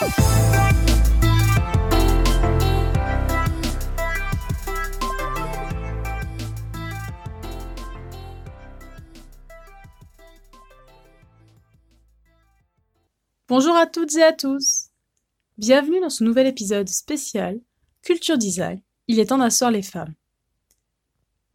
Bonjour 0.00 0.14
à 13.74 13.86
toutes 13.86 14.14
et 14.14 14.22
à 14.22 14.32
tous. 14.32 14.90
Bienvenue 15.56 16.00
dans 16.00 16.10
ce 16.10 16.22
nouvel 16.22 16.46
épisode 16.46 16.88
spécial 16.88 17.58
Culture 18.02 18.38
Design. 18.38 18.80
Il 19.08 19.18
est 19.18 19.26
temps 19.26 19.38
d'asseoir 19.38 19.72
les 19.72 19.82
femmes. 19.82 20.14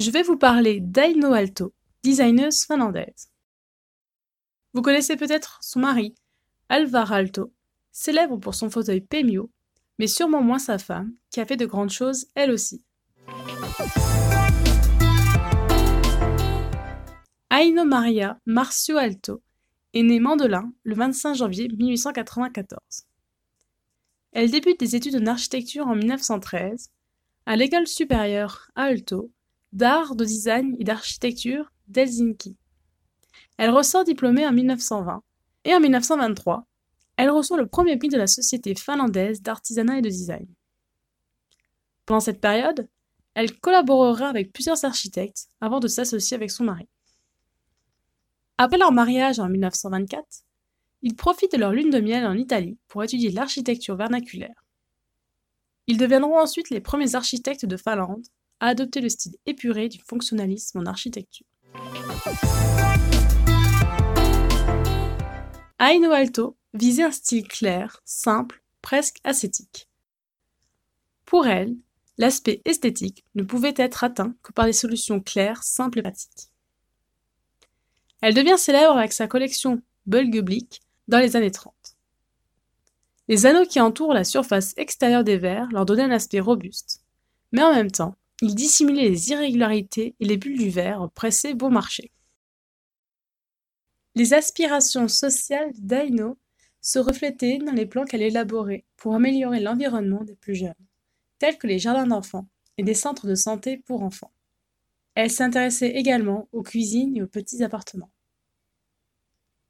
Je 0.02 0.12
vais 0.12 0.24
vous 0.24 0.36
parler 0.36 0.82
d'Aino 0.82 1.32
Alto, 1.32 1.74
designeuse 2.04 2.66
finlandaise. 2.66 3.30
Vous 4.74 4.82
connaissez 4.82 5.16
peut-être 5.16 5.60
son 5.62 5.80
mari, 5.80 6.14
Alvar 6.68 7.14
Alto, 7.14 7.54
célèbre 7.94 8.38
pour 8.38 8.56
son 8.56 8.70
fauteuil 8.70 9.00
Pemio, 9.00 9.50
mais 10.00 10.08
sûrement 10.08 10.42
moins 10.42 10.60
sa 10.60 10.78
femme, 10.78 11.14
qui 11.30 11.40
a 11.40 11.46
fait 11.46 11.56
de 11.56 11.66
grandes 11.66 11.92
choses 11.92 12.26
elle 12.36 12.52
aussi. 12.52 12.84
Aino 17.50 17.86
Maria 17.86 18.40
Marcio 18.46 18.98
Alto 18.98 19.42
est 19.94 20.04
née 20.04 20.20
Mandelin 20.20 20.74
le 20.84 20.96
25 20.96 21.36
janvier 21.36 21.70
1894. 21.70 23.06
Elle 24.32 24.50
débute 24.50 24.80
des 24.80 24.96
études 24.96 25.16
en 25.16 25.28
architecture 25.28 25.88
en 25.88 25.96
1913 25.96 26.90
à 27.46 27.56
l'école 27.56 27.88
supérieure 27.88 28.72
Alto 28.76 29.32
d'art, 29.72 30.16
de 30.16 30.26
design 30.26 30.76
et 30.80 30.84
d'architecture 30.84 31.72
d'Helsinki. 31.88 32.56
Elle 33.58 33.70
ressort 33.70 34.04
diplômée 34.04 34.48
en 34.48 34.52
1920 34.52 35.22
et 35.66 35.76
en 35.76 35.80
1923, 35.80 36.66
elle 37.18 37.30
reçoit 37.30 37.58
le 37.58 37.68
premier 37.68 37.98
prix 37.98 38.10
de 38.10 38.18
la 38.18 38.28
Société 38.28 38.76
finlandaise 38.76 39.42
d'artisanat 39.42 40.00
et 40.00 40.02
de 40.02 40.10
design. 40.10 40.48
Pendant 42.06 42.20
cette 42.20 42.42
période, 42.42 42.88
elle 43.34 43.60
collaborera 43.60 44.28
avec 44.28 44.52
plusieurs 44.52 44.84
architectes 44.86 45.48
avant 45.62 45.80
de 45.80 45.88
s'associer 45.88 46.36
avec 46.36 46.52
son 46.52 46.66
mari. 46.66 46.88
Après 48.58 48.78
leur 48.78 48.92
mariage 48.92 49.40
en 49.40 49.50
1924, 49.50 50.26
ils 51.02 51.16
profitent 51.16 51.54
de 51.54 51.58
leur 51.58 51.72
lune 51.72 51.90
de 51.90 52.00
miel 52.00 52.26
en 52.26 52.38
Italie 52.38 52.78
pour 52.88 53.04
étudier 53.04 53.32
l'architecture 53.32 53.96
vernaculaire. 53.96 54.64
Ils 55.88 55.98
deviendront 55.98 56.40
ensuite 56.40 56.70
les 56.70 56.80
premiers 56.80 57.16
architectes 57.16 57.66
de 57.66 57.78
Finlande 57.78 58.26
à 58.60 58.68
adopter 58.68 59.02
le 59.02 59.10
style 59.10 59.36
épuré 59.46 59.90
du 59.90 60.00
fonctionnalisme 60.00 60.80
en 60.80 60.86
architecture. 60.86 61.48
Aino 65.80 66.12
Alto 66.12 66.56
visait 66.74 67.04
un 67.04 67.12
style 67.12 67.48
clair, 67.48 68.02
simple, 68.06 68.64
presque 68.82 69.20
ascétique. 69.24 69.88
Pour 71.26 71.48
elle, 71.48 71.76
l'aspect 72.18 72.62
esthétique 72.66 73.24
ne 73.36 73.44
pouvait 73.44 73.74
être 73.78 74.04
atteint 74.04 74.36
que 74.44 74.52
par 74.52 74.66
des 74.66 74.74
solutions 74.74 75.20
claires, 75.20 75.64
simples 75.64 76.00
et 76.00 76.04
pratiques. 76.04 76.50
Elle 78.22 78.34
devient 78.34 78.58
célèbre 78.58 78.98
avec 78.98 79.14
sa 79.14 79.28
collection 79.28 79.82
Bulgeblick 80.06 80.82
dans 81.08 81.20
les 81.20 81.36
années 81.36 81.52
30. 81.52 81.74
Les 83.28 83.46
anneaux 83.46 83.66
qui 83.66 83.80
entourent 83.80 84.14
la 84.14 84.24
surface 84.24 84.74
extérieure 84.78 85.24
des 85.24 85.38
verres 85.38 85.70
leur 85.72 85.86
donnaient 85.86 86.04
un 86.04 86.12
aspect 86.12 86.40
robuste, 86.40 87.04
mais 87.52 87.64
en 87.64 87.74
même 87.74 87.92
temps, 87.92 88.16
ils 88.42 88.56
dissimulaient 88.56 89.10
les 89.10 89.30
irrégularités 89.30 90.16
et 90.20 90.26
les 90.26 90.38
bulles 90.38 90.58
du 90.58 90.70
verre 90.70 91.10
pressées 91.16 91.54
bon 91.54 91.70
marché. 91.70 92.12
Les 94.16 94.34
aspirations 94.34 95.08
sociales 95.08 95.72
d'Aino 95.78 96.38
se 96.84 97.00
reflétaient 97.00 97.58
dans 97.58 97.72
les 97.72 97.86
plans 97.86 98.04
qu'elle 98.04 98.22
élaborait 98.22 98.84
pour 98.98 99.16
améliorer 99.16 99.62
l'environnement 99.62 100.24
des 100.24 100.36
plus 100.36 100.54
jeunes, 100.54 100.76
tels 101.40 101.58
que 101.58 101.66
les 101.66 101.80
jardins 101.80 102.06
d'enfants 102.06 102.48
et 102.78 102.84
des 102.84 102.94
centres 102.94 103.26
de 103.26 103.36
santé 103.36 103.78
pour 103.78 104.04
enfants. 104.04 104.32
Elle 105.16 105.32
s'intéressait 105.32 105.92
également 105.92 106.50
aux 106.52 106.62
cuisines 106.62 107.16
et 107.16 107.24
aux 107.24 107.28
petits 107.28 107.64
appartements. 107.64 108.12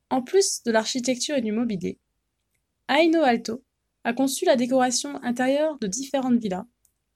En 0.09 0.21
plus 0.21 0.63
de 0.63 0.71
l'architecture 0.71 1.35
et 1.35 1.41
du 1.41 1.51
mobilier, 1.51 1.99
Aino 2.89 3.21
Alto 3.21 3.63
a 4.03 4.13
conçu 4.13 4.45
la 4.45 4.55
décoration 4.55 5.21
intérieure 5.23 5.77
de 5.79 5.87
différentes 5.87 6.39
villas, 6.39 6.65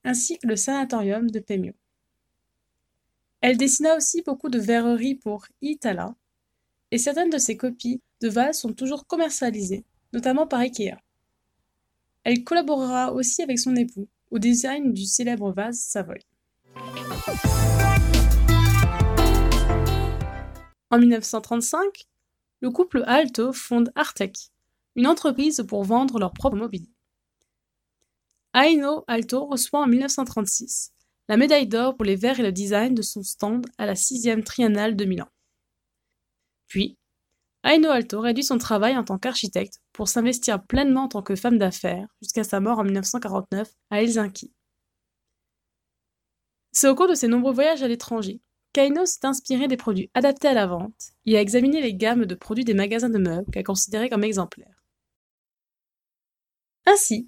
ainsi 0.03 0.37
que 0.37 0.47
le 0.47 0.55
sanatorium 0.55 1.29
de 1.29 1.39
Pemio. 1.39 1.73
Elle 3.41 3.57
dessina 3.57 3.95
aussi 3.95 4.21
beaucoup 4.21 4.49
de 4.49 4.59
verreries 4.59 5.15
pour 5.15 5.47
Itala, 5.61 6.15
et 6.91 6.97
certaines 6.97 7.29
de 7.29 7.37
ses 7.37 7.57
copies 7.57 8.01
de 8.21 8.29
vases 8.29 8.59
sont 8.59 8.73
toujours 8.73 9.05
commercialisées, 9.07 9.85
notamment 10.13 10.47
par 10.47 10.59
Ikea. 10.59 10.97
Elle 12.23 12.43
collaborera 12.43 13.13
aussi 13.13 13.41
avec 13.41 13.59
son 13.59 13.75
époux 13.75 14.07
au 14.31 14.39
design 14.39 14.93
du 14.93 15.05
célèbre 15.05 15.51
vase 15.51 15.79
Savoy. 15.79 16.19
En 20.89 20.99
1935, 20.99 22.07
le 22.61 22.71
couple 22.71 23.03
Alto 23.05 23.53
fonde 23.53 23.91
Artec, 23.95 24.51
une 24.95 25.07
entreprise 25.07 25.63
pour 25.67 25.83
vendre 25.83 26.19
leur 26.19 26.33
propre 26.33 26.57
mobilier. 26.57 26.91
Aino 28.53 29.03
Alto 29.07 29.45
reçoit 29.45 29.81
en 29.81 29.87
1936 29.87 30.93
la 31.29 31.37
médaille 31.37 31.67
d'or 31.67 31.95
pour 31.95 32.05
les 32.05 32.15
verres 32.15 32.39
et 32.39 32.43
le 32.43 32.51
design 32.51 32.95
de 32.95 33.01
son 33.01 33.21
stand 33.21 33.67
à 33.77 33.85
la 33.85 33.93
6e 33.93 34.43
triennale 34.43 34.95
de 34.95 35.05
Milan. 35.05 35.27
Puis, 36.67 36.97
Aino 37.63 37.89
Alto 37.89 38.21
réduit 38.21 38.43
son 38.43 38.57
travail 38.57 38.97
en 38.97 39.03
tant 39.03 39.17
qu'architecte 39.17 39.81
pour 39.93 40.07
s'investir 40.07 40.63
pleinement 40.63 41.03
en 41.03 41.07
tant 41.07 41.21
que 41.21 41.35
femme 41.35 41.57
d'affaires 41.57 42.07
jusqu'à 42.21 42.43
sa 42.43 42.59
mort 42.59 42.79
en 42.79 42.83
1949 42.83 43.69
à 43.89 44.01
Helsinki. 44.01 44.53
C'est 46.71 46.87
au 46.87 46.95
cours 46.95 47.07
de 47.07 47.15
ses 47.15 47.27
nombreux 47.27 47.53
voyages 47.53 47.83
à 47.83 47.87
l'étranger 47.87 48.39
Kaino 48.73 49.07
s'est 49.07 49.25
inspiré 49.25 49.67
des 49.67 49.75
produits 49.75 50.11
adaptés 50.13 50.49
à 50.49 50.53
la 50.53 50.67
vente 50.67 51.13
et 51.25 51.35
a 51.35 51.41
examiné 51.41 51.81
les 51.81 51.95
gammes 51.95 52.27
de 52.27 52.35
produits 52.35 52.63
des 52.63 52.75
magasins 52.75 53.09
de 53.09 53.17
meubles 53.17 53.49
qu'elle 53.51 53.63
considérait 53.63 54.09
comme 54.09 54.23
exemplaires. 54.23 54.83
Ainsi, 56.85 57.27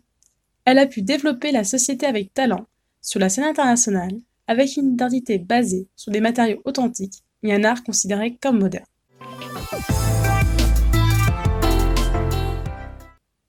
elle 0.66 0.78
a 0.78 0.86
pu 0.86 1.02
développer 1.02 1.52
la 1.52 1.64
société 1.64 2.06
avec 2.06 2.36
talent 2.36 2.68
sur 3.02 3.20
la 3.20 3.30
scène 3.30 3.46
internationale 3.46 4.22
avec 4.46 4.78
une 4.78 4.94
identité 4.94 5.40
basée 5.40 5.88
sur 5.96 6.12
des 6.12 6.22
matériaux 6.22 6.62
authentiques 6.66 7.24
et 7.42 7.54
un 7.54 7.64
art 7.64 7.84
considéré 7.84 8.38
comme 8.38 8.60
moderne. 8.60 8.86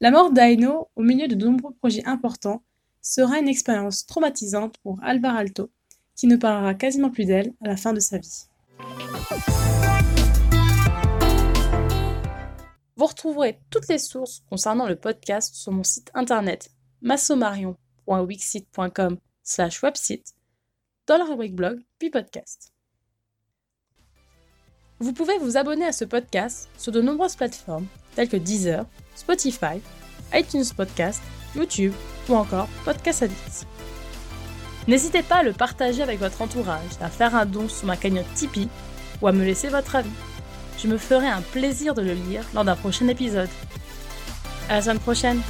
La 0.03 0.11
mort 0.11 0.33
d'Aino, 0.33 0.89
au 0.97 1.03
milieu 1.03 1.29
de 1.29 1.35
nombreux 1.35 1.75
projets 1.75 2.07
importants, 2.07 2.63
sera 3.03 3.39
une 3.39 3.49
expérience 3.49 4.07
traumatisante 4.07 4.79
pour 4.79 4.99
Alvar 5.03 5.37
Alto, 5.37 5.71
qui 6.17 6.27
ne 6.27 6.37
parlera 6.37 6.73
quasiment 6.75 7.11
plus 7.11 7.27
d'elle 7.27 7.53
à 7.63 7.69
la 7.69 7.77
fin 7.77 7.93
de 7.93 8.01
sa 8.01 8.17
vie. 8.19 8.47
Vous 12.97 13.07
retrouverez 13.07 13.61
toutes 13.71 13.87
les 13.89 13.99
sources 13.99 14.43
concernant 14.51 14.87
le 14.87 14.97
podcast 14.97 15.55
sur 15.55 15.73
mon 15.73 15.85
site 15.85 16.11
internet 16.15 16.71
massomarion.wixit.com 17.03 19.19
slash 19.43 19.83
website 19.83 20.35
dans 21.07 21.17
la 21.17 21.25
rubrique 21.25 21.55
blog 21.55 21.81
puis 21.99 22.11
podcast. 22.11 22.75
Vous 25.03 25.15
pouvez 25.15 25.39
vous 25.39 25.57
abonner 25.57 25.87
à 25.87 25.93
ce 25.93 26.05
podcast 26.05 26.69
sur 26.77 26.93
de 26.93 27.01
nombreuses 27.01 27.35
plateformes 27.35 27.87
telles 28.15 28.29
que 28.29 28.37
Deezer, 28.37 28.85
Spotify, 29.17 29.81
iTunes 30.35 30.67
Podcast, 30.77 31.23
YouTube 31.57 31.95
ou 32.29 32.35
encore 32.35 32.69
Podcast. 32.85 33.25
N'hésitez 34.87 35.23
pas 35.23 35.37
à 35.37 35.43
le 35.43 35.55
partager 35.55 36.03
avec 36.03 36.19
votre 36.19 36.43
entourage, 36.43 36.91
à 37.01 37.09
faire 37.09 37.35
un 37.35 37.47
don 37.47 37.67
sur 37.67 37.87
ma 37.87 37.97
cagnotte 37.97 38.31
Tipeee 38.35 38.69
ou 39.23 39.27
à 39.27 39.33
me 39.33 39.43
laisser 39.43 39.69
votre 39.69 39.97
avis. 39.97 40.11
Je 40.77 40.87
me 40.87 40.99
ferai 40.99 41.29
un 41.29 41.41
plaisir 41.41 41.95
de 41.95 42.03
le 42.03 42.13
lire 42.13 42.45
lors 42.53 42.67
d'un 42.67 42.77
prochain 42.77 43.09
épisode. 43.09 43.49
À 44.69 44.75
la 44.75 44.83
semaine 44.83 44.99
prochaine 44.99 45.41